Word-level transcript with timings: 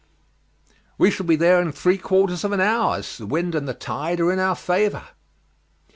"We 0.97 1.11
shall 1.11 1.27
be 1.27 1.35
there 1.35 1.61
in 1.61 1.71
three 1.71 1.99
quarters 1.99 2.43
of 2.43 2.51
an 2.53 2.59
hour, 2.59 2.95
as 2.95 3.19
the 3.19 3.27
wind 3.27 3.53
and 3.53 3.67
tide 3.79 4.19
are 4.19 4.31
in 4.31 4.39
our 4.39 4.55
favour." 4.55 5.03